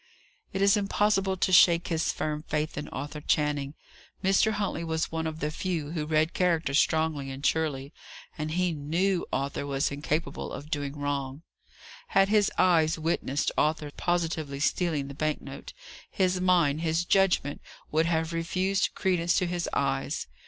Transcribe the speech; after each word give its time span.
It 0.51 0.61
was 0.61 0.75
impossible 0.75 1.37
to 1.37 1.51
shake 1.53 1.89
his 1.89 2.11
firm 2.11 2.41
faith 2.47 2.75
in 2.75 2.87
Arthur 2.89 3.21
Channing. 3.21 3.75
Mr. 4.23 4.53
Huntley 4.53 4.83
was 4.83 5.11
one 5.11 5.27
of 5.27 5.41
the 5.41 5.51
few 5.51 5.91
who 5.91 6.07
read 6.07 6.33
character 6.33 6.73
strongly 6.73 7.29
and 7.29 7.45
surely, 7.45 7.93
and 8.35 8.49
he 8.53 8.71
knew 8.71 9.27
Arthur 9.31 9.67
was 9.67 9.91
incapable 9.91 10.51
of 10.53 10.71
doing 10.71 10.97
wrong. 10.97 11.43
Had 12.07 12.29
his 12.29 12.51
eyes 12.57 12.97
witnessed 12.97 13.51
Arthur 13.55 13.91
positively 13.95 14.59
stealing 14.59 15.07
the 15.07 15.13
bank 15.13 15.39
note, 15.39 15.71
his 16.09 16.41
mind, 16.41 16.81
his 16.81 17.05
judgment 17.05 17.61
would 17.91 18.07
have 18.07 18.33
refused 18.33 18.95
credence 18.95 19.37
to 19.37 19.45
his 19.45 19.69
eyes. 19.71 20.25